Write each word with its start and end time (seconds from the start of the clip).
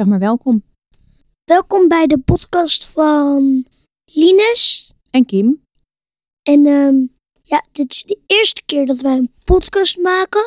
Zeg 0.00 0.08
maar 0.08 0.18
welkom. 0.18 0.62
Welkom 1.44 1.88
bij 1.88 2.06
de 2.06 2.18
podcast 2.18 2.84
van 2.84 3.66
Linus. 4.12 4.92
En 5.10 5.24
Kim. 5.24 5.62
En 6.42 6.66
ehm, 6.66 7.06
ja, 7.42 7.64
dit 7.72 7.92
is 7.92 8.02
de 8.02 8.18
eerste 8.26 8.62
keer 8.64 8.86
dat 8.86 9.00
wij 9.00 9.16
een 9.16 9.32
podcast 9.44 9.98
maken. 9.98 10.44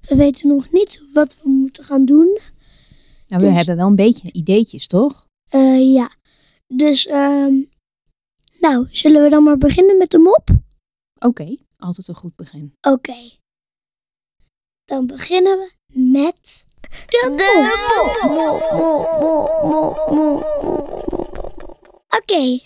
We 0.00 0.16
weten 0.16 0.48
nog 0.48 0.72
niet 0.72 1.02
wat 1.12 1.38
we 1.42 1.48
moeten 1.48 1.84
gaan 1.84 2.04
doen. 2.04 2.38
Nou, 3.28 3.42
we 3.42 3.48
Dus- 3.48 3.56
hebben 3.56 3.76
wel 3.76 3.86
een 3.86 3.96
beetje 3.96 4.32
ideetjes, 4.32 4.86
toch? 4.86 5.26
Eh, 5.50 5.92
ja, 5.92 6.10
dus 6.74 7.06
ehm, 7.06 7.52
nou, 8.60 8.86
zullen 8.90 9.22
we 9.22 9.28
dan 9.28 9.42
maar 9.42 9.58
beginnen 9.58 9.98
met 9.98 10.10
de 10.10 10.18
mop? 10.18 10.50
Oké, 11.18 11.56
altijd 11.76 12.08
een 12.08 12.14
goed 12.14 12.36
begin. 12.36 12.74
Oké. 12.88 13.30
Dan 14.84 15.06
beginnen 15.06 15.58
we 15.58 16.00
met 16.00 16.66
de 17.06 17.34
mop. 17.36 17.78
Oké, 22.20 22.60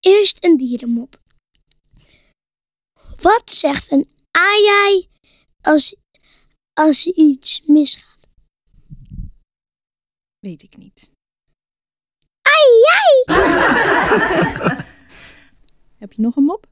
eerst 0.00 0.44
een 0.44 0.56
dierenmop. 0.56 1.20
Wat 3.20 3.50
zegt 3.50 3.90
een 3.90 4.08
aai 4.30 5.08
als, 5.60 5.96
als 6.72 7.06
iets 7.06 7.62
misgaat? 7.66 8.28
Weet 10.38 10.62
ik 10.62 10.76
niet. 10.76 11.10
Heb 15.98 16.12
je 16.12 16.22
nog 16.22 16.36
een 16.36 16.44
mop? 16.44 16.66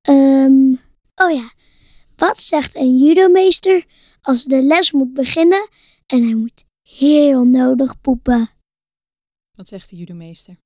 Ehm, 0.00 0.72
oh 1.14 1.30
ja, 1.32 1.50
wat 2.16 2.40
zegt 2.40 2.74
een 2.74 2.98
judomeester 2.98 3.86
als 4.20 4.44
de 4.44 4.62
les 4.62 4.90
moet 4.90 5.14
beginnen 5.14 5.68
en 6.06 6.22
hij 6.22 6.34
moet 6.34 6.64
heel 6.88 7.44
nodig 7.44 8.00
poepen? 8.00 8.48
Wat 9.56 9.68
zegt 9.68 9.90
de 9.90 9.96
judomeester? 9.96 10.56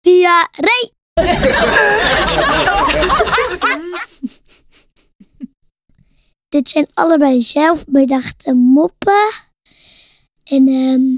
Diarree! 0.00 0.92
Dit 6.48 6.68
zijn 6.68 6.86
allebei 6.94 7.42
zelfbedachte 7.42 8.52
moppen. 8.52 9.30
En 10.44 10.68
ehm, 10.68 11.16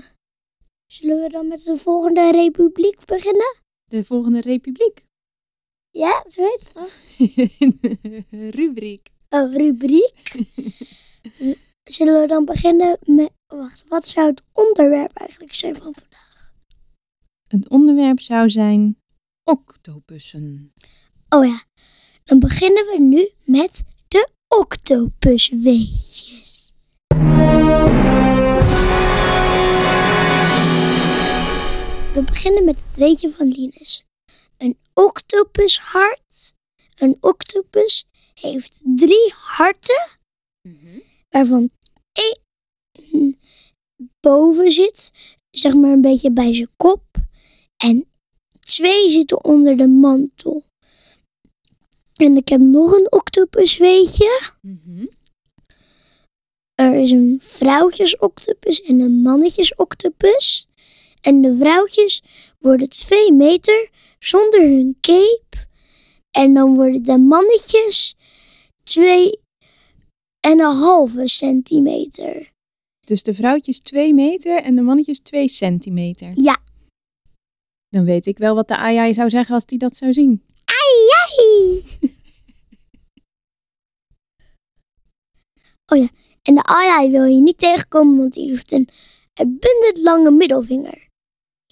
zullen 0.86 1.22
we 1.22 1.28
dan 1.28 1.48
met 1.48 1.64
de 1.64 1.76
volgende 1.76 2.30
republiek 2.30 3.04
beginnen? 3.04 3.56
De 3.84 4.04
volgende 4.04 4.40
republiek. 4.40 5.05
Ja, 5.96 6.24
zo 6.28 6.42
heet 6.42 6.60
het 6.60 6.74
toch? 6.74 6.92
Rubriek. 8.50 9.08
Oh, 9.28 9.54
rubriek. 9.54 10.32
Zullen 11.96 12.20
we 12.20 12.26
dan 12.26 12.44
beginnen 12.44 12.98
met... 13.04 13.30
Wacht, 13.46 13.84
wat 13.88 14.08
zou 14.08 14.26
het 14.26 14.42
onderwerp 14.52 15.16
eigenlijk 15.16 15.52
zijn 15.52 15.74
van 15.74 15.94
vandaag? 15.94 16.52
Het 17.48 17.68
onderwerp 17.68 18.20
zou 18.20 18.50
zijn 18.50 18.96
octopussen. 19.44 20.72
Oh 21.28 21.46
ja, 21.46 21.64
dan 22.24 22.38
beginnen 22.38 22.84
we 22.84 23.00
nu 23.00 23.30
met 23.44 23.84
de 24.08 24.28
octopusweetjes. 24.48 26.72
We 32.12 32.22
beginnen 32.24 32.64
met 32.64 32.84
het 32.84 32.96
weetje 32.96 33.30
van 33.30 33.46
Linus. 33.46 34.04
Octopushart. 35.00 36.54
Een 36.98 37.16
octopus 37.20 38.04
heeft 38.34 38.80
drie 38.82 39.32
harten, 39.34 40.18
waarvan 41.28 41.70
één 42.12 43.38
boven 44.20 44.70
zit, 44.70 45.10
zeg 45.50 45.74
maar 45.74 45.90
een 45.90 46.00
beetje 46.00 46.32
bij 46.32 46.54
zijn 46.54 46.70
kop, 46.76 47.04
en 47.76 48.08
twee 48.60 49.10
zitten 49.10 49.44
onder 49.44 49.76
de 49.76 49.86
mantel. 49.86 50.64
En 52.12 52.36
ik 52.36 52.48
heb 52.48 52.60
nog 52.60 52.92
een 52.92 53.12
octopus, 53.12 53.76
weet 53.76 54.16
je. 54.16 54.50
Mhm. 54.60 55.06
Er 56.74 56.94
is 56.94 57.10
een 57.10 57.38
vrouwtjes-octopus 57.42 58.82
en 58.82 59.00
een 59.00 59.22
mannetjes-octopus. 59.22 60.66
En 61.20 61.40
de 61.40 61.56
vrouwtjes 61.56 62.22
worden 62.58 62.88
twee 62.88 63.32
meter 63.32 63.90
zonder 64.18 64.60
hun 64.60 64.96
cape. 65.00 65.66
En 66.30 66.54
dan 66.54 66.74
worden 66.74 67.02
de 67.02 67.18
mannetjes 67.18 68.16
twee 68.82 69.40
en 70.40 70.58
een 70.60 70.76
halve 70.76 71.28
centimeter. 71.28 72.54
Dus 73.00 73.22
de 73.22 73.34
vrouwtjes 73.34 73.78
2 73.78 74.14
meter 74.14 74.62
en 74.62 74.74
de 74.74 74.82
mannetjes 74.82 75.18
2 75.18 75.48
centimeter. 75.48 76.30
Ja. 76.34 76.58
Dan 77.88 78.04
weet 78.04 78.26
ik 78.26 78.38
wel 78.38 78.54
wat 78.54 78.68
de 78.68 78.76
AI 78.76 79.14
zou 79.14 79.30
zeggen 79.30 79.54
als 79.54 79.66
die 79.66 79.78
dat 79.78 79.96
zou 79.96 80.12
zien. 80.12 80.42
Ai! 80.64 81.82
oh 85.92 85.98
ja, 85.98 86.08
en 86.42 86.54
de 86.54 86.62
ai 86.62 87.10
wil 87.10 87.24
je 87.24 87.40
niet 87.40 87.58
tegenkomen, 87.58 88.18
want 88.18 88.32
die 88.32 88.48
heeft 88.48 88.72
een 88.72 88.88
uitbundig 89.34 89.96
lange 90.02 90.30
middelvinger. 90.30 91.05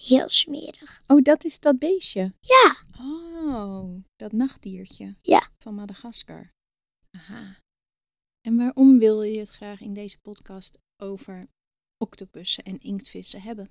Heel 0.07 0.29
smerig. 0.29 1.01
Oh, 1.07 1.23
dat 1.23 1.45
is 1.45 1.59
dat 1.61 1.79
beestje. 1.79 2.33
Ja, 2.41 2.77
Oh, 3.01 4.05
dat 4.17 4.33
nachtdiertje. 4.33 5.17
Ja. 5.23 5.49
Van 5.59 5.75
Madagaskar. 5.75 6.53
Aha. 7.11 7.59
En 8.41 8.57
waarom 8.57 8.99
wil 8.99 9.23
je 9.23 9.39
het 9.39 9.51
graag 9.51 9.81
in 9.81 9.95
deze 9.95 10.19
podcast 10.19 10.79
over 11.03 11.47
octopussen 11.99 12.65
en 12.65 12.79
inktvissen 12.79 13.43
hebben? 13.43 13.71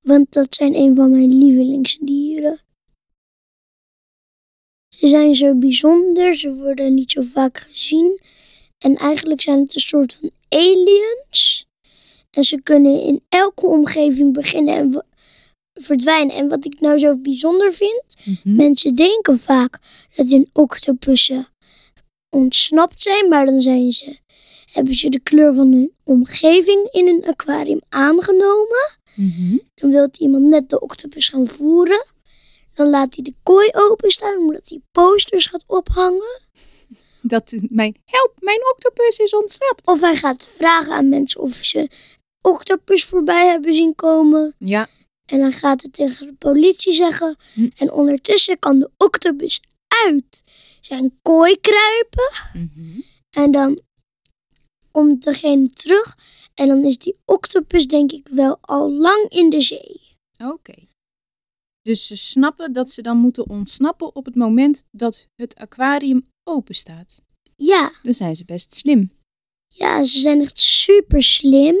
want 0.00 0.32
dat 0.32 0.54
zijn 0.54 0.74
een 0.74 0.96
van 0.96 1.10
mijn 1.10 1.38
lievelingsdieren. 1.38 2.60
Ze 4.96 5.08
zijn 5.08 5.34
zo 5.34 5.54
bijzonder, 5.54 6.36
ze 6.36 6.54
worden 6.54 6.94
niet 6.94 7.10
zo 7.10 7.22
vaak 7.22 7.58
gezien. 7.58 8.20
En 8.78 8.96
eigenlijk 8.96 9.40
zijn 9.40 9.60
het 9.60 9.74
een 9.74 9.80
soort 9.80 10.12
van 10.12 10.30
aliens. 10.48 11.66
En 12.30 12.44
ze 12.44 12.62
kunnen 12.62 13.02
in 13.02 13.20
elke 13.28 13.66
omgeving 13.66 14.32
beginnen 14.32 14.74
en 14.74 15.04
verdwijnen. 15.80 16.36
En 16.36 16.48
wat 16.48 16.64
ik 16.64 16.80
nou 16.80 16.98
zo 16.98 17.16
bijzonder 17.18 17.74
vind, 17.74 18.04
Mhm. 18.24 18.56
Mensen 18.56 18.94
denken 18.94 19.38
vaak 19.38 19.78
dat 20.16 20.28
hun 20.30 20.48
octopussen 20.52 21.46
ontsnapt 22.30 23.02
zijn, 23.02 23.28
maar 23.28 23.46
dan 23.46 23.60
zijn 23.60 23.92
ze, 23.92 24.18
hebben 24.72 24.94
ze 24.94 25.08
de 25.08 25.20
kleur 25.20 25.54
van 25.54 25.72
hun 25.72 25.92
omgeving 26.04 26.88
in 26.92 27.08
een 27.08 27.24
aquarium 27.26 27.80
aangenomen. 27.88 28.96
Mhm. 29.14 29.56
Dan 29.74 29.90
wil 29.90 30.08
iemand 30.18 30.44
net 30.44 30.70
de 30.70 30.80
octopus 30.80 31.28
gaan 31.28 31.46
voeren. 31.46 32.04
Dan 32.74 32.88
laat 32.90 33.14
hij 33.14 33.24
de 33.24 33.34
kooi 33.42 33.68
openstaan 33.72 34.36
omdat 34.36 34.68
hij 34.68 34.80
posters 34.92 35.46
gaat 35.46 35.64
ophangen. 35.66 36.40
Dat 37.22 37.54
mijn 37.68 37.96
help, 38.04 38.32
mijn 38.38 38.60
octopus 38.72 39.18
is 39.18 39.34
ontsnapt. 39.34 39.86
Of 39.86 40.00
hij 40.00 40.16
gaat 40.16 40.46
vragen 40.46 40.92
aan 40.92 41.08
mensen 41.08 41.40
of 41.40 41.54
ze 41.54 41.88
octopus 42.42 43.04
voorbij 43.04 43.46
hebben 43.46 43.72
zien 43.72 43.94
komen. 43.94 44.54
Ja. 44.58 44.88
En 45.28 45.38
dan 45.38 45.52
gaat 45.52 45.82
het 45.82 45.92
tegen 45.92 46.26
de 46.26 46.32
politie 46.34 46.92
zeggen. 46.92 47.36
Hm. 47.54 47.68
En 47.76 47.92
ondertussen 47.92 48.58
kan 48.58 48.78
de 48.78 48.90
octopus 48.96 49.60
uit 50.06 50.42
zijn 50.80 51.18
kooi 51.22 51.56
kruipen. 51.60 52.30
Mhm. 52.52 53.00
En 53.30 53.50
dan 53.50 53.80
komt 54.90 55.24
degene 55.24 55.70
terug. 55.70 56.16
En 56.54 56.68
dan 56.68 56.84
is 56.84 56.98
die 56.98 57.16
octopus 57.24 57.86
denk 57.86 58.12
ik 58.12 58.28
wel 58.28 58.58
al 58.60 58.92
lang 58.92 59.28
in 59.28 59.50
de 59.50 59.60
zee. 59.60 60.00
Oké. 60.44 60.74
Dus 61.82 62.06
ze 62.06 62.16
snappen 62.16 62.72
dat 62.72 62.90
ze 62.90 63.02
dan 63.02 63.16
moeten 63.16 63.48
ontsnappen 63.48 64.14
op 64.14 64.24
het 64.24 64.34
moment 64.34 64.84
dat 64.90 65.26
het 65.36 65.54
aquarium 65.54 66.26
open 66.44 66.74
staat. 66.74 67.22
Ja, 67.56 67.92
Dan 68.02 68.14
zijn 68.14 68.36
ze 68.36 68.44
best 68.44 68.74
slim. 68.74 69.12
ja, 69.74 70.04
ze 70.04 70.18
zijn 70.18 70.40
echt 70.40 70.58
super 70.58 71.22
slim. 71.22 71.76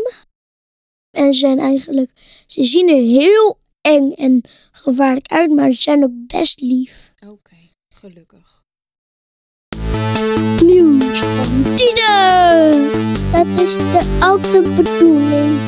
En 1.10 1.34
zijn 1.34 1.58
eigenlijk, 1.58 2.10
ze 2.46 2.64
zien 2.64 2.88
er 2.88 3.02
heel 3.02 3.58
eng 3.80 4.12
en 4.12 4.42
gevaarlijk 4.72 5.26
uit, 5.32 5.50
maar 5.50 5.72
ze 5.72 5.80
zijn 5.80 6.04
ook 6.04 6.26
best 6.26 6.60
lief. 6.60 7.12
Oké, 7.26 7.56
gelukkig. 7.88 8.64
Nieuws 10.64 11.18
van 11.18 11.62
Tine! 11.76 13.16
Dat 13.32 13.62
is 13.62 13.72
de 13.72 14.18
oude 14.20 14.60
bedoeling. 14.62 15.58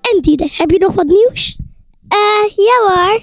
En 0.00 0.20
Tine, 0.20 0.48
heb 0.52 0.70
je 0.70 0.78
nog 0.78 0.94
wat 0.94 1.06
nieuws? 1.06 1.56
Eh, 2.08 2.56
ja 2.56 2.78
hoor. 2.86 3.20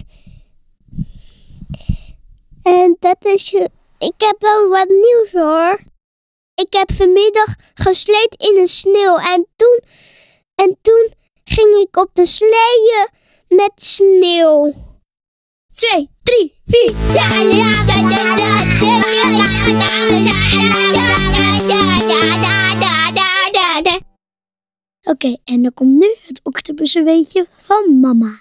En 2.64 2.98
dat 3.00 3.26
is... 3.26 3.54
Ik 3.98 4.14
heb 4.18 4.36
wel 4.40 4.70
wat 4.70 4.88
nieuws 4.88 5.32
hoor. 5.32 5.80
Ik 6.56 6.74
heb 6.74 6.92
vanmiddag 6.94 7.56
gesleed 7.74 8.36
in 8.38 8.56
de 8.56 8.68
sneeuw 8.68 9.18
en 9.18 9.48
toen... 9.56 9.80
En 10.56 10.78
toen 10.82 11.14
ging 11.50 11.76
ik 11.76 11.98
op 11.98 12.10
de 12.14 12.26
sleeën 12.26 13.08
met 13.48 13.72
sneeuw. 13.76 14.74
2, 15.76 16.10
3, 16.24 16.54
4. 16.66 16.96
Ja, 17.14 17.30
ja, 17.34 17.50
ja, 17.86 17.98
ja, 18.10 18.30
ja, 18.80 19.10
ja, 23.14 23.82
ja, 23.84 24.00
Oké, 25.04 25.38
en 25.44 25.62
dan 25.62 25.74
komt 25.74 25.98
nu 25.98 26.16
het 26.28 26.40
octopusweetje 26.44 27.48
van 27.50 28.00
mama. 28.00 28.32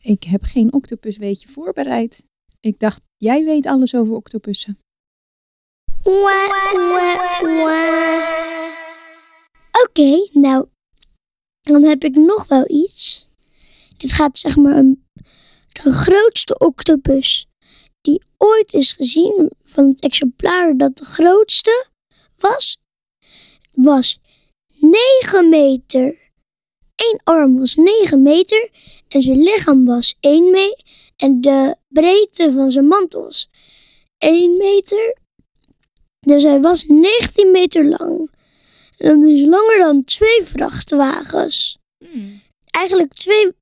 Ik 0.00 0.22
heb 0.22 0.42
geen 0.42 0.72
octopusweetje 0.72 1.48
voorbereid. 1.48 2.26
Ik 2.60 2.78
dacht, 2.78 3.02
jij 3.16 3.44
weet 3.44 3.66
alles 3.66 3.94
over 3.94 4.14
octopussen. 4.14 4.78
Oké, 9.82 10.28
nou, 10.32 10.66
dan 11.60 11.82
heb 11.82 12.04
ik 12.04 12.14
nog 12.14 12.46
wel 12.46 12.70
iets. 12.70 13.28
Dit 13.96 14.12
gaat 14.12 14.38
zeg 14.38 14.56
maar 14.56 14.76
een, 14.76 15.04
de 15.72 15.92
grootste 15.92 16.58
octopus 16.58 17.46
die 18.00 18.22
ooit 18.36 18.74
is 18.74 18.92
gezien 18.92 19.50
van 19.64 19.88
het 19.88 20.02
exemplaar 20.02 20.76
dat 20.76 20.96
de 20.96 21.04
grootste 21.04 21.86
was, 22.38 22.78
was 23.72 24.18
9 24.78 25.48
meter. 25.48 26.30
Eén 26.94 27.20
arm 27.24 27.58
was 27.58 27.74
9 27.74 28.22
meter 28.22 28.70
en 29.08 29.22
zijn 29.22 29.42
lichaam 29.42 29.84
was 29.84 30.14
1 30.20 30.50
meter 30.50 30.84
en 31.16 31.40
de 31.40 31.76
breedte 31.88 32.52
van 32.52 32.70
zijn 32.70 32.86
mantel 32.86 33.22
was 33.22 33.48
1 34.18 34.56
meter. 34.56 35.16
Dus 36.20 36.42
hij 36.42 36.60
was 36.60 36.84
19 36.86 37.50
meter 37.50 37.84
lang. 37.84 38.30
Dat 39.02 39.22
is 39.22 39.46
langer 39.46 39.78
dan 39.78 40.04
twee 40.04 40.42
vrachtwagens. 40.44 41.78
Hmm. 42.04 42.40
Eigenlijk 42.70 43.12
twee, 43.12 43.52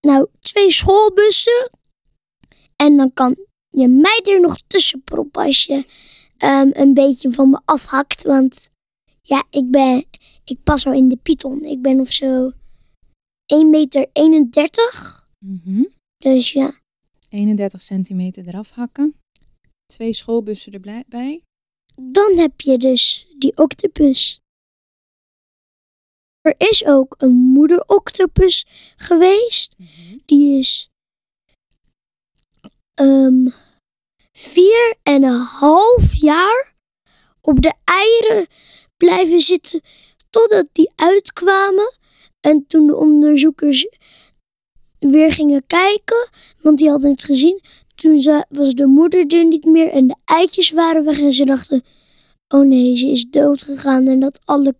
nou, 0.00 0.26
twee 0.40 0.72
schoolbussen. 0.72 1.70
En 2.76 2.96
dan 2.96 3.12
kan 3.12 3.36
je 3.68 3.88
mij 3.88 4.20
er 4.24 4.40
nog 4.40 4.60
tussen 4.66 5.02
proppen 5.02 5.42
als 5.42 5.64
je 5.64 5.84
ehm, 6.36 6.70
een 6.72 6.94
beetje 6.94 7.32
van 7.32 7.50
me 7.50 7.60
afhakt. 7.64 8.22
Want 8.22 8.70
ja, 9.22 9.44
ik 9.50 9.70
ben, 9.70 10.04
ik 10.44 10.62
pas 10.62 10.86
al 10.86 10.92
in 10.92 11.08
de 11.08 11.16
python. 11.16 11.64
Ik 11.64 11.82
ben 11.82 12.00
of 12.00 12.12
zo 12.12 12.52
1 13.46 13.70
meter 13.70 14.06
31. 14.12 15.26
Mhm. 15.38 15.84
Dus 16.18 16.52
ja, 16.52 16.72
31 17.28 17.80
centimeter 17.80 18.48
eraf 18.48 18.70
hakken. 18.70 19.14
Twee 19.86 20.12
schoolbussen 20.12 20.72
erbij. 20.72 21.42
dan 21.94 22.36
heb 22.36 22.60
je 22.60 22.78
dus 22.78 23.26
die 23.38 23.56
octopus. 23.56 24.40
Er 26.40 26.54
is 26.56 26.84
ook 26.84 27.14
een 27.18 27.34
moeder 27.34 27.82
octopus 27.86 28.66
geweest. 28.96 29.74
Mhm. 29.76 30.18
Die 30.26 30.58
is 30.58 30.88
ehm, 32.94 33.48
vier 34.32 34.94
en 35.02 35.22
een 35.22 35.40
half 35.40 36.14
jaar 36.14 36.72
op 37.40 37.62
de 37.62 37.72
eieren 37.84 38.46
blijven 38.96 39.40
zitten 39.40 39.80
totdat 40.30 40.68
die 40.72 40.90
uitkwamen. 40.96 41.98
En 42.40 42.64
toen 42.66 42.86
de 42.86 42.96
onderzoekers 42.96 43.88
weer 44.98 45.32
gingen 45.32 45.66
kijken, 45.66 46.28
want 46.62 46.78
die 46.78 46.90
hadden 46.90 47.10
het 47.10 47.24
gezien, 47.24 47.60
toen 47.94 48.44
was 48.48 48.74
de 48.74 48.86
moeder 48.86 49.26
er 49.26 49.44
niet 49.44 49.64
meer 49.64 49.88
en 49.88 50.06
de 50.06 50.16
eitjes 50.24 50.70
waren 50.70 51.04
weg 51.04 51.18
en 51.18 51.32
ze 51.32 51.44
dachten, 51.44 51.82
oh 52.48 52.66
nee, 52.66 52.96
ze 52.96 53.06
is 53.06 53.26
dood 53.30 53.62
gegaan 53.62 54.06
en 54.06 54.20
dat 54.20 54.40
alle, 54.44 54.74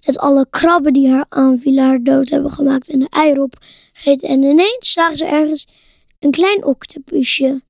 dat 0.00 0.18
alle 0.18 0.46
krabben 0.50 0.92
die 0.92 1.08
haar 1.10 1.26
aanvielen 1.28 1.84
haar 1.84 2.02
dood 2.02 2.28
hebben 2.28 2.50
gemaakt 2.50 2.88
en 2.88 2.98
de 2.98 3.06
eieren 3.10 3.42
opgegeten. 3.42 4.28
En 4.28 4.42
ineens 4.42 4.92
zagen 4.92 5.16
ze 5.16 5.24
ergens 5.24 5.66
een 6.18 6.30
klein 6.30 6.64
octopusje. 6.64 7.62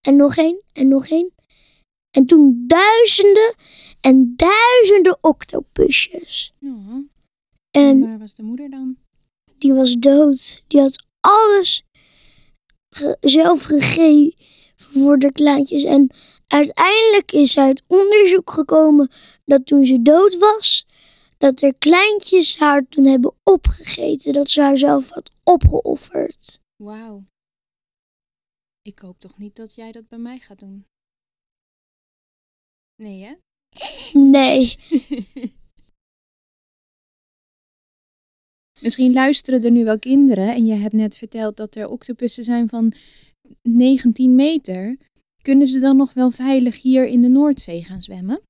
En 0.00 0.16
nog 0.16 0.36
één, 0.36 0.62
en 0.72 0.88
nog 0.88 1.06
één. 1.08 1.32
En 2.10 2.26
toen 2.26 2.64
duizenden 2.66 3.54
en 4.00 4.32
duizenden 4.36 5.18
octopusjes. 5.20 6.52
Ja. 6.58 6.70
En 7.70 7.82
En 7.88 8.00
waar 8.00 8.18
was 8.18 8.34
de 8.34 8.42
moeder 8.42 8.70
dan? 8.70 8.96
die 9.58 9.72
was 9.72 9.94
dood. 9.98 10.62
Die 10.68 10.80
had 10.80 11.06
alles 11.20 11.82
ge- 12.88 13.16
zelf 13.20 13.62
gegeven 13.62 14.34
voor 14.76 15.18
de 15.18 15.32
kleintjes. 15.32 15.82
En 15.84 16.10
uiteindelijk 16.46 17.32
is 17.32 17.58
uit 17.58 17.82
onderzoek 17.86 18.50
gekomen 18.50 19.08
dat 19.44 19.66
toen 19.66 19.86
ze 19.86 20.02
dood 20.02 20.38
was, 20.38 20.86
dat 21.42 21.62
er 21.62 21.74
kleintjes 21.78 22.58
haar 22.58 22.88
toen 22.88 23.04
hebben 23.04 23.34
opgegeten. 23.42 24.32
Dat 24.32 24.50
ze 24.50 24.60
haar 24.60 24.76
zelf 24.76 25.08
had 25.08 25.32
opgeofferd. 25.44 26.60
Wauw. 26.76 27.24
Ik 28.82 28.98
hoop 28.98 29.18
toch 29.18 29.38
niet 29.38 29.56
dat 29.56 29.74
jij 29.74 29.92
dat 29.92 30.08
bij 30.08 30.18
mij 30.18 30.38
gaat 30.38 30.58
doen. 30.58 30.86
Nee, 33.02 33.22
hè? 33.22 33.34
Nee. 34.18 34.76
Misschien 38.80 39.12
luisteren 39.12 39.62
er 39.62 39.70
nu 39.70 39.84
wel 39.84 39.98
kinderen 39.98 40.54
en 40.54 40.66
je 40.66 40.74
hebt 40.74 40.94
net 40.94 41.16
verteld 41.16 41.56
dat 41.56 41.74
er 41.74 41.88
octopussen 41.88 42.44
zijn 42.44 42.68
van 42.68 42.92
19 43.62 44.34
meter. 44.34 44.96
Kunnen 45.42 45.66
ze 45.66 45.78
dan 45.80 45.96
nog 45.96 46.12
wel 46.12 46.30
veilig 46.30 46.82
hier 46.82 47.06
in 47.06 47.20
de 47.20 47.28
Noordzee 47.28 47.84
gaan 47.84 48.02
zwemmen? 48.02 48.42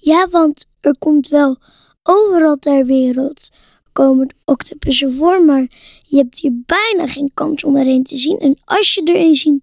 Ja, 0.00 0.28
want 0.28 0.66
er 0.80 0.98
komt 0.98 1.28
wel 1.28 1.56
overal 2.02 2.56
ter 2.56 2.86
wereld 2.86 3.48
komen 3.92 4.34
octopussen 4.44 5.12
voor, 5.12 5.44
maar 5.44 5.66
je 6.02 6.16
hebt 6.16 6.40
hier 6.40 6.62
bijna 6.66 7.06
geen 7.06 7.30
kans 7.34 7.64
om 7.64 7.76
er 7.76 7.86
een 7.86 8.02
te 8.02 8.16
zien. 8.16 8.38
En 8.38 8.56
als 8.64 8.94
je 8.94 9.02
er 9.02 9.16
een 9.16 9.36
ziet, 9.36 9.62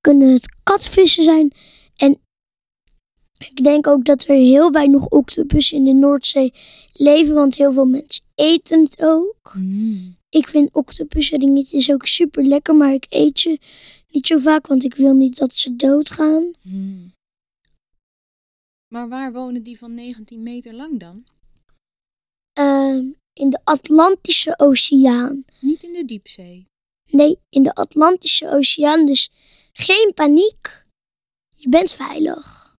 kunnen 0.00 0.32
het 0.32 0.56
katvissen 0.62 1.24
zijn. 1.24 1.52
En 1.96 2.18
ik 3.38 3.64
denk 3.64 3.86
ook 3.86 4.04
dat 4.04 4.24
er 4.28 4.36
heel 4.36 4.70
weinig 4.70 5.06
octopussen 5.06 5.76
in 5.76 5.84
de 5.84 5.92
Noordzee 5.92 6.52
leven, 6.92 7.34
want 7.34 7.56
heel 7.56 7.72
veel 7.72 7.84
mensen 7.84 8.24
eten 8.34 8.80
het 8.80 9.02
ook. 9.02 9.52
Ik 10.28 10.48
vind 10.48 10.74
octopusringetjes 10.74 11.92
ook 11.92 12.06
super 12.06 12.44
lekker, 12.44 12.74
maar 12.74 12.92
ik 12.92 13.06
eet 13.08 13.38
ze 13.38 13.58
niet 14.10 14.26
zo 14.26 14.38
vaak, 14.38 14.66
want 14.66 14.84
ik 14.84 14.94
wil 14.94 15.14
niet 15.14 15.38
dat 15.38 15.54
ze 15.54 15.76
doodgaan. 15.76 16.52
Hmm. 16.62 17.16
Maar 18.88 19.08
waar 19.08 19.32
wonen 19.32 19.62
die 19.62 19.78
van 19.78 19.94
19 19.94 20.42
meter 20.42 20.74
lang 20.74 21.00
dan? 21.00 21.24
Ehm, 22.52 23.12
in 23.32 23.50
de 23.50 23.60
Atlantische 23.64 24.58
Oceaan. 24.58 25.44
Niet 25.60 25.82
in 25.82 25.92
de 25.92 26.04
diepzee. 26.04 26.66
Nee, 27.10 27.38
in 27.48 27.62
de 27.62 27.74
Atlantische 27.74 28.50
Oceaan. 28.50 29.06
Dus 29.06 29.30
geen 29.72 30.12
paniek. 30.14 30.82
Je 31.56 31.68
bent 31.68 31.92
veilig. 31.92 32.76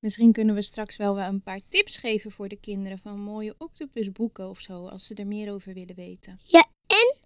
Misschien 0.00 0.32
kunnen 0.32 0.54
we 0.54 0.62
straks 0.62 0.96
wel 0.96 1.14
wel 1.14 1.28
een 1.28 1.42
paar 1.42 1.60
tips 1.68 1.96
geven 1.96 2.30
voor 2.30 2.48
de 2.48 2.60
kinderen 2.60 2.98
van 2.98 3.20
mooie 3.20 3.54
octopusboeken 3.58 4.48
of 4.48 4.60
zo, 4.60 4.86
als 4.86 5.06
ze 5.06 5.14
er 5.14 5.26
meer 5.26 5.52
over 5.52 5.74
willen 5.74 5.94
weten. 5.94 6.40
Ja, 6.44 6.68
en 6.86 7.16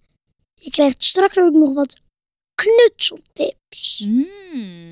je 0.54 0.71
krijgt 0.71 1.02
straks 1.02 1.38
ook 1.38 1.52
nog 1.52 1.75
wat 1.75 2.00
knutseltips. 2.54 3.99
Hmm. 3.99 4.84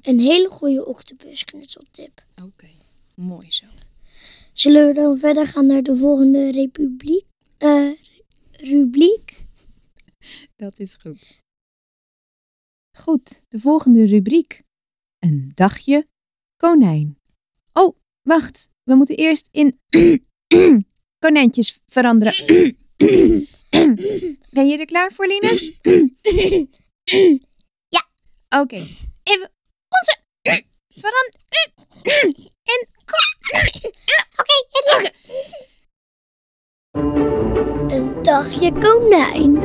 Een 0.00 0.20
hele 0.20 0.48
goede 0.48 0.86
octopus 0.86 1.44
knutseltip. 1.44 2.22
oké. 2.42 2.68
Mooi 3.14 3.50
zo. 3.50 3.66
Zullen 4.52 4.86
we 4.86 4.92
dan 4.92 5.18
verder 5.18 5.46
gaan 5.46 5.66
naar 5.66 5.82
de 5.82 5.96
volgende 5.96 6.50
republiek? 6.50 7.24
eh, 7.58 7.90
rubriek? 8.52 9.32
Dat 10.56 10.78
is 10.78 10.94
goed. 10.94 11.38
Goed, 12.98 13.42
de 13.48 13.58
volgende 13.58 14.04
rubriek. 14.04 14.62
Een 15.18 15.50
dagje 15.54 16.06
konijn. 16.56 17.16
Oh, 17.72 17.96
wacht. 18.22 18.68
We 18.82 18.94
moeten 18.94 19.16
eerst 19.16 19.48
in 19.50 19.80
konijntjes 21.26 21.80
veranderen. 21.86 22.34
ben 24.50 24.68
je 24.68 24.76
er 24.78 24.84
klaar 24.86 25.12
voor, 25.12 25.26
Linus? 25.26 25.78
Ja. 27.88 28.08
Oké. 28.60 28.82
Even 29.22 29.52
onze 29.88 30.18
veranderen. 30.88 31.38
En 32.62 32.88
Oké, 34.36 35.12
Een 37.94 38.22
dagje 38.22 38.72
konijn. 38.72 39.56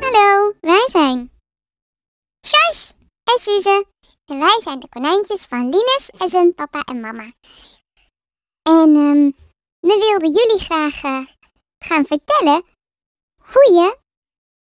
Hallo, 0.00 0.52
wij 0.60 0.88
zijn 0.88 1.30
Sjors 2.46 2.92
en 3.24 3.38
Suze. 3.38 3.86
En 4.24 4.38
wij 4.38 4.60
zijn 4.62 4.80
de 4.80 4.88
konijntjes 4.88 5.42
van 5.42 5.64
Linus 5.68 6.10
en 6.18 6.28
zijn 6.28 6.54
papa 6.54 6.80
en 6.80 7.00
mama. 7.00 7.32
En 8.62 8.96
ehm, 8.96 9.30
we 9.80 9.98
wilden 9.98 10.32
jullie 10.32 10.60
graag 10.60 11.02
eh, 11.02 11.26
gaan 11.84 12.04
vertellen 12.04 12.64
hoe 13.42 13.72
je 13.72 13.98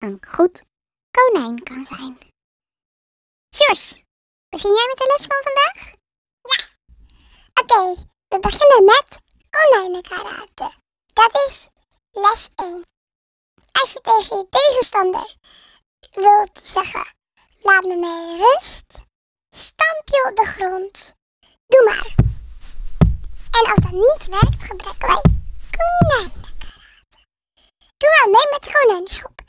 een 0.03 0.19
goed 0.29 0.63
konijn 1.11 1.63
kan 1.63 1.85
zijn. 1.85 2.19
Sjors, 3.57 4.03
begin 4.49 4.75
jij 4.75 4.87
met 4.89 4.97
de 4.97 5.15
les 5.17 5.27
van 5.27 5.43
vandaag? 5.43 5.95
Ja. 6.43 6.61
Oké, 7.63 8.09
we 8.29 8.39
beginnen 8.39 8.85
met 8.85 9.19
konijnenkarate. 9.51 10.75
Dat 11.07 11.47
is 11.49 11.69
les 12.11 12.51
1. 12.55 12.85
Als 13.81 13.93
je 13.93 14.01
tegen 14.01 14.37
je 14.37 14.47
tegenstander 14.51 15.37
wilt 16.11 16.61
zeggen, 16.63 17.15
laat 17.63 17.85
me 17.85 17.97
met 17.97 18.41
rust, 18.41 19.05
stamp 19.49 20.09
je 20.09 20.27
op 20.31 20.37
de 20.37 20.45
grond. 20.45 21.15
Doe 21.67 21.85
maar. 21.85 22.15
En 23.51 23.71
als 23.71 23.79
dat 23.83 23.91
niet 23.91 24.27
werkt, 24.27 24.63
gebruiken 24.63 25.09
wij 25.09 25.23
konijnenkarate. 25.71 26.51
Doe 27.97 28.11
maar 28.11 28.31
mee 28.31 28.47
met 28.51 28.63
de 28.63 28.73
konijnenschop. 28.73 29.42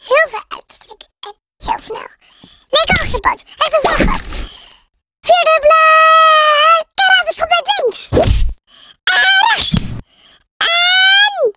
Heel 0.00 0.26
ver 0.30 0.44
uitstrekken 0.48 1.08
en 1.20 1.34
heel 1.56 1.78
snel. 1.78 2.08
Linker 2.68 3.00
achterpoot, 3.02 3.42
rechter 3.56 3.80
voorpoot. 3.82 4.22
Vierde 5.20 5.56
blaar, 5.60 6.84
karate 6.94 7.32
schop 7.34 7.48
met 7.48 7.66
links. 7.80 8.08
En 8.08 9.22
rechts. 9.48 9.72
En 10.56 11.52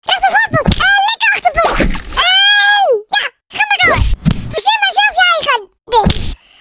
rechter 0.00 0.30
voorpoot 0.34 0.74
en 0.74 1.02
linker 1.06 1.30
achterpoot. 1.34 1.78
En 1.78 3.06
ja, 3.08 3.24
ga 3.48 3.64
maar 3.68 3.80
door. 3.86 4.02
Verzin 4.50 4.78
maar 4.80 4.94
zelf 5.00 5.14
je 5.18 5.24
eigen 5.34 5.60
ding. 5.84 6.08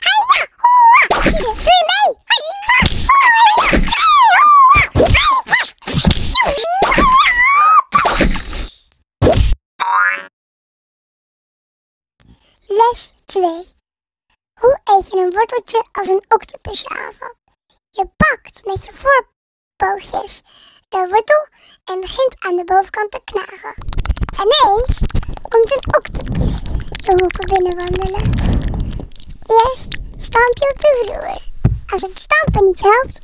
Hai, 0.06 0.20
ja, 0.32 0.44
hoera. 0.62 1.04
Zie 1.30 1.48
je, 1.48 1.54
doe 1.54 1.76
je 1.80 1.86
mee? 1.92 2.10
Hai, 2.30 3.30
ja, 3.56 3.80
hoera, 4.14 4.44
ja. 4.76 5.30
Les 12.68 13.14
2. 13.32 13.44
Hoe 14.60 14.80
eet 14.84 15.12
je 15.12 15.18
een 15.18 15.34
worteltje 15.34 15.86
als 15.92 16.08
een 16.08 16.26
octopusje 16.28 16.90
aanvalt? 16.90 17.38
Je 17.90 18.10
pakt 18.18 18.66
met 18.66 18.86
je 18.86 18.92
voorpootjes 18.94 20.42
de 20.90 21.08
wortel 21.10 21.48
en 21.84 22.00
begint 22.00 22.36
aan 22.40 22.56
de 22.56 22.64
bovenkant 22.64 23.12
te 23.12 23.22
knagen. 23.24 23.76
Ineens 24.34 25.00
komt 25.50 25.72
een 25.76 25.96
octopus 25.96 26.62
de 27.06 27.12
hoeken 27.20 27.46
binnenwandelen. 27.46 28.30
Eerst 29.46 30.00
stamp 30.18 30.58
je 30.58 30.72
op 30.74 30.80
de 30.80 31.04
vloer. 31.04 31.42
Als 31.92 32.02
het 32.02 32.20
stampen 32.20 32.66
niet 32.66 32.80
helpt, 32.80 33.20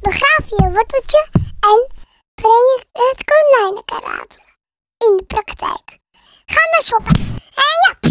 begraaf 0.00 0.48
je 0.48 0.62
je 0.62 0.70
worteltje 0.70 1.28
en 1.60 1.88
breng 2.34 2.84
je 2.92 3.14
het 3.16 3.24
konijnenkarate 3.24 4.38
in 4.98 5.16
de 5.16 5.24
praktijk. 5.26 5.98
Ga 6.46 6.60
maar 6.70 6.82
shoppen. 6.82 7.16
En 7.54 8.00
ja, 8.00 8.10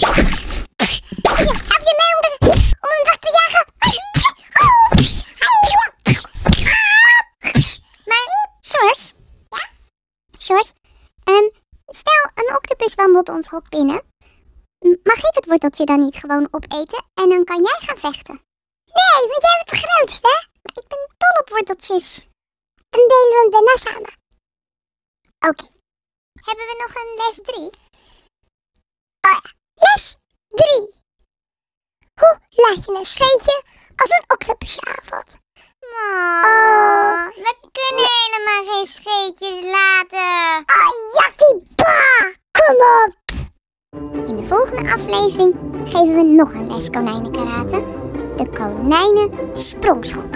heb 0.00 1.82
je 1.88 1.94
mee 2.00 2.12
om, 2.16 2.50
een 2.80 3.18
te 3.18 3.30
jagen? 3.38 3.64
Maar, 8.04 8.26
Sjors, 8.60 9.12
ja? 9.48 9.68
Sjors, 10.38 10.72
ehm, 11.24 11.48
stel 11.86 12.30
een 12.34 12.56
octopus 12.56 12.94
wandelt 12.94 13.28
ons 13.28 13.46
hok 13.46 13.68
binnen. 13.68 14.02
Mag 15.02 15.16
ik 15.16 15.34
het 15.34 15.46
worteltje 15.46 15.84
dan 15.84 15.98
niet 15.98 16.16
gewoon 16.16 16.48
opeten 16.50 17.04
en 17.14 17.28
dan 17.28 17.44
kan 17.44 17.62
jij 17.62 17.78
gaan 17.78 17.98
vechten? 17.98 18.40
Nee, 18.84 19.28
want 19.28 19.42
jij 19.42 19.62
bent 19.64 19.70
de 19.70 19.88
grootste. 19.88 20.48
Maar 20.62 20.72
ik 20.74 20.88
ben 20.88 20.98
dol 21.16 21.40
op 21.40 21.48
worteltjes. 21.48 22.28
Dan 22.88 23.08
delen 23.08 23.28
we 23.28 23.38
hem 23.40 23.50
daarna 23.50 23.76
samen. 23.76 24.12
Oké. 25.50 25.74
Hebben 26.46 26.66
we 26.66 26.84
nog 26.86 26.94
een 26.94 27.16
les 27.16 27.40
3? 27.42 27.70
Oh 29.26 29.32
ja, 29.32 29.40
les 29.76 30.16
3. 30.48 30.94
Hoe 32.20 32.38
laat 32.50 32.84
je 32.84 32.94
een 32.98 33.04
scheetje 33.04 33.62
als 33.96 34.10
een 34.10 34.24
octopusje 34.26 34.80
aanvalt? 34.80 35.36
Oh, 36.44 37.26
we 37.26 37.54
kunnen 37.72 38.08
helemaal 38.20 38.74
geen 38.74 38.86
scheetjes 38.86 39.60
laten. 39.60 40.64
Oh, 40.76 41.12
jakkie 41.12 41.62
ba! 41.74 42.32
Kom 42.50 42.76
op! 43.04 43.14
In 44.28 44.36
de 44.36 44.46
volgende 44.46 44.92
aflevering 44.92 45.54
geven 45.84 46.14
we 46.14 46.22
nog 46.22 46.52
een 46.52 46.66
les 46.66 46.90
konijnenkarate. 46.90 47.84
De 48.36 48.50
konijnen 48.50 49.56
sprongschop. 49.56 50.34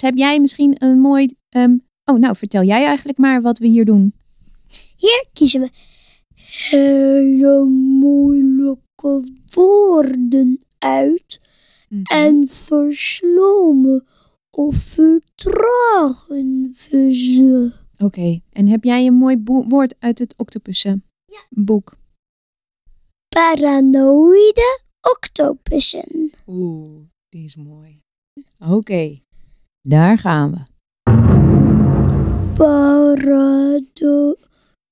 Heb 0.00 0.16
jij 0.16 0.40
misschien 0.40 0.84
een 0.84 1.00
mooi... 1.00 1.28
ehm, 1.48 1.76
oh, 2.04 2.18
nou, 2.18 2.36
vertel 2.36 2.62
jij 2.62 2.84
eigenlijk 2.84 3.18
maar 3.18 3.42
wat 3.42 3.58
we 3.58 3.66
hier 3.66 3.84
doen. 3.84 4.14
Hier 4.96 5.26
kiezen 5.32 5.60
we 5.60 5.70
hele 6.70 7.64
moeilijke 7.98 9.32
woorden 9.46 10.58
uit 10.78 11.40
en 12.02 12.48
verslomen 12.48 14.04
of 14.50 14.76
vertragen 14.76 16.74
we 16.90 17.14
ze. 17.14 17.72
Oké, 17.98 18.40
en 18.50 18.66
heb 18.66 18.84
jij 18.84 19.06
een 19.06 19.14
mooi 19.14 19.42
woord 19.44 19.94
uit 19.98 20.18
het 20.18 20.34
octopussen 20.36 21.04
boek? 21.50 21.96
Paranoïde 23.28 24.80
octopussen. 25.00 26.30
Oeh, 26.46 27.00
die 27.28 27.44
is 27.44 27.56
mooi. 27.56 28.00
Oké, 28.68 29.20
daar 29.82 30.18
gaan 30.18 30.50
we. 30.50 30.58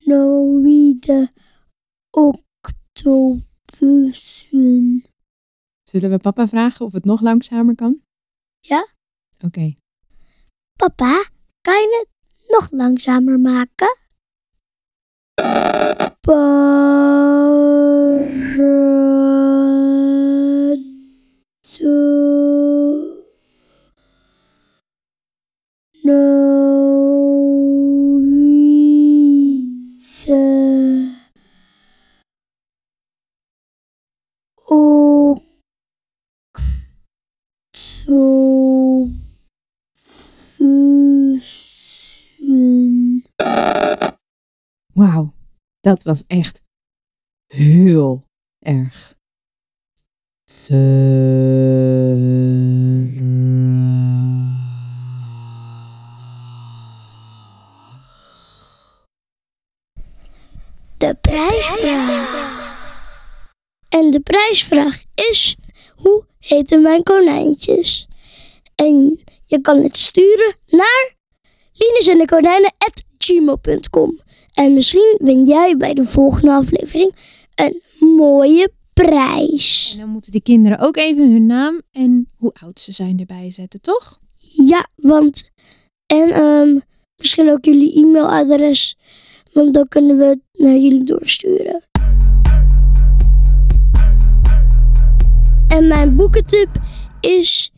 Paranoïde 0.04 1.30
octopussen. 2.10 3.42
Zullen 5.82 6.10
we 6.10 6.18
papa 6.18 6.48
vragen 6.48 6.86
of 6.86 6.92
het 6.92 7.04
nog 7.04 7.20
langzamer 7.20 7.74
kan? 7.74 8.00
Ja. 8.60 8.86
Oké. 9.44 9.74
Papa, 10.76 11.24
kan 11.60 11.74
je 11.74 12.06
het 12.06 12.08
nog 12.48 12.70
langzamer 12.70 13.38
maken? 13.40 13.98
Parado. 16.20 17.29
Dat 45.90 46.02
was 46.02 46.24
echt 46.26 46.62
heel 47.46 48.24
erg. 48.58 49.18
De 60.96 61.16
prijsvraag. 61.20 62.48
En 63.88 64.10
de 64.10 64.20
prijsvraag 64.20 65.02
is: 65.30 65.56
hoe 65.94 66.24
heten 66.38 66.82
mijn 66.82 67.02
konijntjes? 67.02 68.08
En 68.74 69.22
je 69.46 69.60
kan 69.60 69.82
het 69.82 69.96
sturen 69.96 70.56
naar 70.66 71.14
linesendekonijnen.gmail.com. 71.72 74.20
En 74.54 74.74
misschien 74.74 75.18
win 75.22 75.44
jij 75.44 75.76
bij 75.76 75.94
de 75.94 76.04
volgende 76.04 76.52
aflevering 76.52 77.14
een 77.54 77.80
mooie 78.16 78.72
prijs. 78.92 79.90
En 79.92 79.98
dan 79.98 80.08
moeten 80.08 80.32
de 80.32 80.42
kinderen 80.42 80.78
ook 80.78 80.96
even 80.96 81.32
hun 81.32 81.46
naam 81.46 81.80
en 81.90 82.28
hoe 82.36 82.54
oud 82.62 82.80
ze 82.80 82.92
zijn 82.92 83.18
erbij 83.18 83.50
zetten, 83.50 83.80
toch? 83.80 84.18
Ja, 84.66 84.88
want. 84.96 85.50
En 86.06 86.30
ehm, 86.30 86.78
misschien 87.16 87.50
ook 87.50 87.64
jullie 87.64 87.94
e-mailadres. 87.94 88.96
Want 89.52 89.74
dan 89.74 89.88
kunnen 89.88 90.18
we 90.18 90.24
het 90.24 90.40
naar 90.52 90.76
jullie 90.76 91.04
doorsturen. 91.04 91.84
En 95.68 95.86
mijn 95.86 96.16
boekentip 96.16 96.68
is 97.20 97.72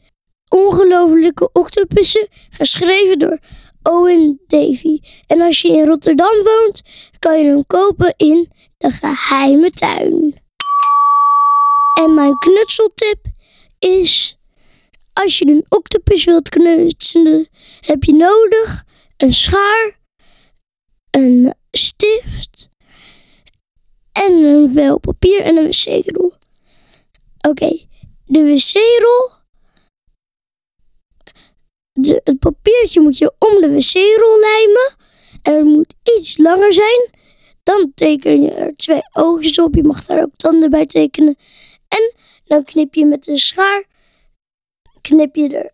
Ongelofelijke 0.49 1.51
Octopussen, 1.53 2.27
geschreven 2.51 3.19
door 3.19 3.39
Owen 3.83 4.41
Davy. 4.47 5.01
En 5.27 5.41
als 5.41 5.61
je 5.61 5.69
in 5.69 5.87
Rotterdam 5.87 6.43
woont, 6.43 6.83
kan 7.19 7.39
je 7.39 7.45
hem 7.45 7.67
kopen 7.67 8.15
in 8.17 8.51
de 8.79 8.91
geheime 8.91 9.71
tuin. 9.71 10.41
En 12.01 12.15
mijn 12.15 12.39
knutseltip 12.39 13.25
is 13.79 14.37
als 15.13 15.39
je 15.39 15.47
een 15.47 15.67
octopus 15.69 16.25
wilt 16.25 16.49
knutselen, 16.49 17.49
heb 17.81 18.05
je 18.05 18.15
nodig 18.15 18.85
een 19.17 19.35
schaar, 19.35 20.01
een 21.11 21.55
stift 21.71 22.69
en 24.13 24.33
een 24.33 24.73
vel 24.73 24.99
papier 24.99 25.41
en 25.41 25.57
een 25.57 25.67
wc-rol. 25.67 26.33
Oké, 27.49 27.87
de 28.25 28.45
wc-rol 28.45 29.42
het 32.01 32.39
papiertje 32.39 33.01
moet 33.01 33.19
je 33.19 33.33
om 33.39 33.61
de 33.61 33.69
wc-rol 33.69 34.41
lijmen. 34.41 34.95
En 35.43 35.55
het 35.55 35.65
moet 35.65 35.95
iets 36.17 36.37
langer 36.37 36.73
zijn. 36.73 37.11
Dan 37.63 37.93
teken 37.95 38.43
je 38.43 38.51
er 38.51 38.75
twee 38.75 39.03
oogjes 39.13 39.59
op. 39.59 39.75
Je 39.75 39.83
mag 39.83 40.05
daar 40.05 40.23
ook 40.23 40.37
tanden 40.37 40.71
bij 40.71 40.87
tekenen. 40.87 41.37
En 41.89 42.15
dan 42.45 42.65
knip 42.65 42.95
je 42.95 43.07
met 43.07 43.25
de 43.25 43.39
schaar. 43.39 43.85
Knip 45.01 45.37
je 45.37 45.49
er 45.49 45.73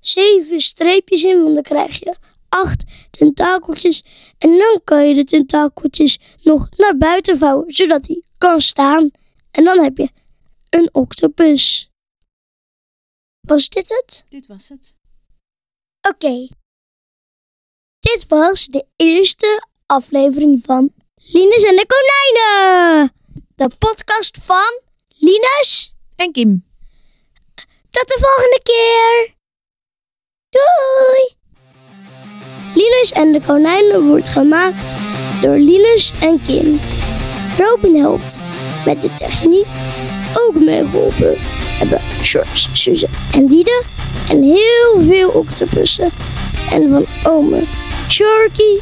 zeven 0.00 0.60
streepjes 0.60 1.22
in. 1.22 1.42
Want 1.42 1.54
dan 1.54 1.62
krijg 1.62 1.98
je 1.98 2.16
acht 2.48 2.84
tentakeltjes. 3.10 4.02
En 4.38 4.58
dan 4.58 4.80
kan 4.84 5.08
je 5.08 5.14
de 5.14 5.24
tentakeltjes 5.24 6.18
nog 6.42 6.68
naar 6.76 6.96
buiten 6.96 7.38
vouwen. 7.38 7.72
Zodat 7.72 8.06
hij 8.06 8.22
kan 8.38 8.60
staan. 8.60 9.10
En 9.50 9.64
dan 9.64 9.82
heb 9.82 9.96
je 9.96 10.08
een 10.70 10.88
octopus. 10.92 11.90
Was 13.40 13.68
dit 13.68 13.88
het? 13.88 14.24
Dit 14.28 14.46
was 14.46 14.68
het. 14.68 15.00
Oké. 16.08 16.48
Dit 18.00 18.24
was 18.28 18.66
de 18.66 18.86
eerste 18.96 19.66
aflevering 19.86 20.62
van 20.64 20.92
Linus 21.14 21.62
en 21.62 21.76
de 21.76 21.86
Konijnen. 21.86 23.12
De 23.54 23.70
podcast 23.78 24.38
van 24.40 24.80
Linus. 25.08 25.94
En 26.16 26.32
Kim. 26.32 26.64
Tot 27.90 28.06
de 28.06 28.18
volgende 28.20 28.60
keer. 28.62 29.34
Doei. 30.48 31.40
Linus 32.74 33.12
en 33.12 33.32
de 33.32 33.40
Konijnen 33.40 34.06
wordt 34.08 34.28
gemaakt 34.28 34.94
door 35.40 35.56
Linus 35.56 36.12
en 36.20 36.42
Kim. 36.42 36.80
Robin 37.58 37.96
helpt 37.96 38.40
met 38.84 39.02
de 39.02 39.14
techniek 39.14 39.66
ook 40.34 40.54
meegeholpen 40.54 41.34
hebben 41.78 42.00
George, 42.00 42.76
Suze 42.76 43.08
en 43.32 43.46
Diede. 43.46 44.01
En 44.32 44.42
heel 44.42 45.00
veel 45.06 45.28
octopussen. 45.28 46.10
En 46.70 46.90
van 46.90 47.06
ome 47.32 47.62
Sharky 48.08 48.80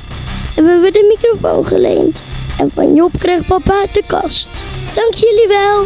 hebben 0.55 0.81
we 0.81 0.91
de 0.91 1.17
microfoon 1.19 1.67
geleend. 1.67 2.23
En 2.59 2.71
van 2.71 2.95
Job 2.95 3.11
kreeg 3.19 3.47
papa 3.47 3.87
de 3.93 4.03
kast. 4.07 4.65
Dank 4.93 5.15
jullie 5.15 5.49
wel. 5.49 5.85